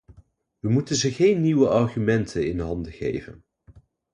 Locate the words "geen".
1.11-1.41